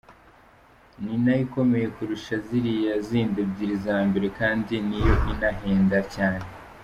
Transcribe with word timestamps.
Ni 1.03 1.13
nayo 1.23 1.41
ikomeye 1.47 1.87
kurusha 1.95 2.35
ziriya 2.45 2.93
zindi 3.07 3.39
ebyiri 3.45 3.75
za 3.85 3.97
mbere 4.07 4.27
kandi 4.39 4.73
niyo 4.87 5.13
inahenda 5.31 5.99
cyane. 6.15 6.45